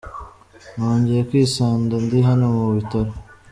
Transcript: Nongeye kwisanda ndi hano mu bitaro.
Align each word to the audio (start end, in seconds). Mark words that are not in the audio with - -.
Nongeye 0.75 1.21
kwisanda 1.29 1.95
ndi 2.05 2.17
hano 2.27 2.45
mu 2.55 2.65
bitaro. 2.75 3.11